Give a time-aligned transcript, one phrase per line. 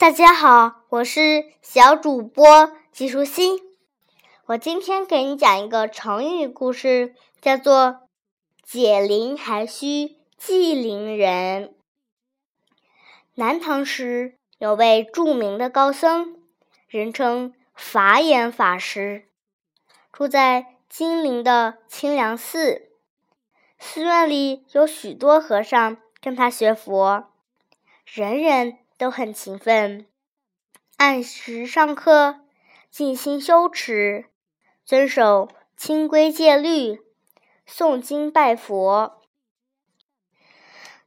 [0.00, 3.60] 大家好，我是小主播季舒心。
[4.46, 8.08] 我今天给你讲一个成语故事，叫做
[8.64, 11.74] “解铃还须系铃人”。
[13.36, 16.34] 南唐时有位著名的高僧，
[16.88, 19.28] 人称法眼法师，
[20.10, 22.88] 住在金陵的清凉寺。
[23.78, 27.26] 寺院里有许多和尚跟他学佛，
[28.06, 28.78] 人人。
[29.00, 30.04] 都很勤奋，
[30.98, 32.40] 按时上课，
[32.90, 34.26] 静心修持，
[34.84, 37.00] 遵守清规戒律，
[37.66, 39.22] 诵经拜佛。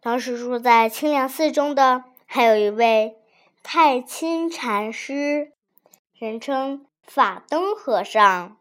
[0.00, 3.18] 当时住在清凉寺中的还有一位
[3.62, 5.52] 太清禅师，
[6.14, 8.56] 人称法灯和尚。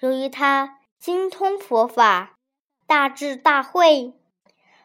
[0.00, 2.36] 由于他精通佛法，
[2.86, 4.12] 大智大慧，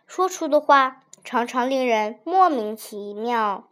[0.07, 1.03] 说出的话。
[1.29, 3.69] 常常令人莫名其妙，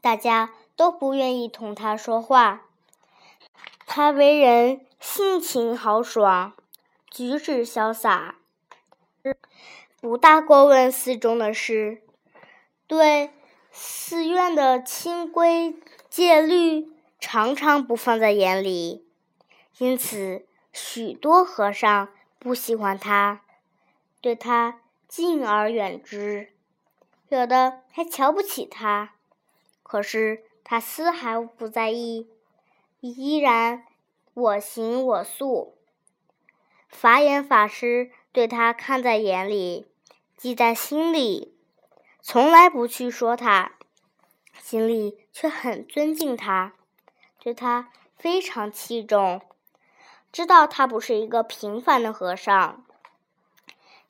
[0.00, 2.66] 大家都不愿意同他说话。
[3.86, 6.54] 他为人性情豪爽，
[7.08, 8.34] 举止潇洒，
[10.00, 12.02] 不大过问寺中的事，
[12.88, 13.30] 对
[13.70, 15.76] 寺院的清规
[16.10, 19.06] 戒律常常不放在眼里，
[19.78, 22.08] 因此许多和尚
[22.40, 23.42] 不喜欢他，
[24.20, 24.80] 对他。
[25.08, 26.52] 敬而远之，
[27.30, 29.14] 有的还瞧不起他。
[29.82, 32.28] 可是他丝毫不在意，
[33.00, 33.86] 依然
[34.34, 35.78] 我行我素。
[36.88, 39.86] 法眼法师对他看在眼里，
[40.36, 41.56] 记在心里，
[42.20, 43.76] 从来不去说他，
[44.58, 46.74] 心里却很尊敬他，
[47.40, 49.40] 对他非常器重，
[50.30, 52.84] 知道他不是一个平凡的和尚。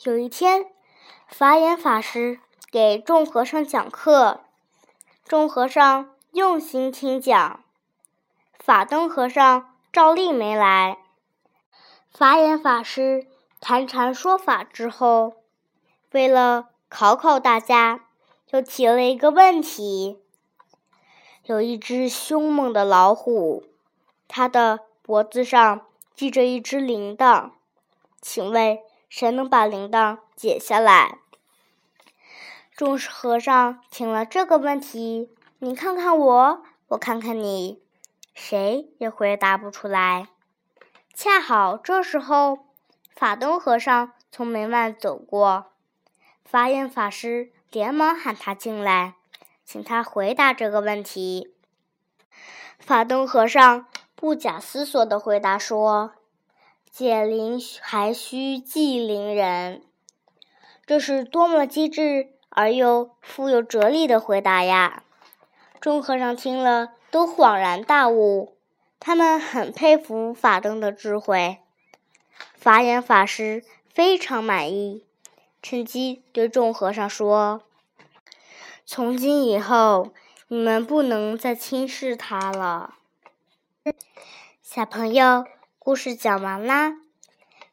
[0.02, 0.72] 有一天。
[1.28, 2.40] 法眼法师
[2.72, 4.40] 给众和尚讲课，
[5.24, 7.62] 众和尚用心听讲。
[8.58, 10.98] 法灯和尚照例没来。
[12.10, 13.26] 法眼法师
[13.60, 15.34] 谈禅说法之后，
[16.12, 18.06] 为了考考大家，
[18.46, 20.18] 就提了一个问题：
[21.44, 23.64] 有一只凶猛的老虎，
[24.26, 25.82] 它的脖子上
[26.16, 27.50] 系着一只铃铛，
[28.22, 28.78] 请问？
[29.10, 31.18] 谁能把铃铛解下来？
[32.70, 37.82] 众和尚听了这个问题，你看看我，我看看你，
[38.34, 40.28] 谁也回答不出来。
[41.12, 42.60] 恰好这时候，
[43.16, 45.72] 法灯和尚从门外走过，
[46.44, 49.16] 法眼法师连忙喊他进来，
[49.64, 51.52] 请他回答这个问题。
[52.78, 56.12] 法灯和尚不假思索地回答说。
[56.92, 59.82] 解铃还须系铃人，
[60.88, 65.02] 这是多么机智而又富有哲理的回答呀！
[65.82, 68.56] 众和尚听了都恍然大悟，
[68.98, 71.58] 他们很佩服法灯的智慧。
[72.54, 75.04] 法眼法师非常满意，
[75.60, 77.60] 趁机对众和尚说
[78.86, 80.14] ：“从今以后，
[80.46, 82.94] 你们不能再轻视他了。”
[84.62, 85.44] 小朋友。
[85.78, 86.96] 故事讲完啦，“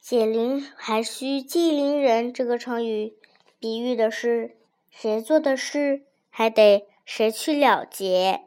[0.07, 3.15] 解铃还须系铃人”这个成语，
[3.57, 4.55] 比喻的是
[4.91, 8.41] 谁做的事还得谁去了结。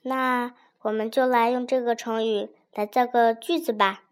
[0.00, 4.04] 那我们就来用这个成语来造个句子吧。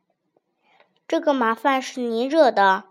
[1.08, 2.84] 这个麻烦是你惹的，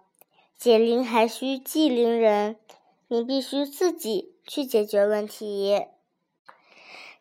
[0.58, 2.56] 解铃还须系铃人，
[3.08, 5.86] 你必须自己去解决问题。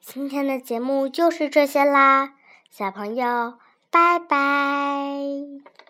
[0.00, 2.36] 今天的节目就是这些啦，
[2.70, 3.58] 小朋友。
[3.90, 5.83] 拜拜。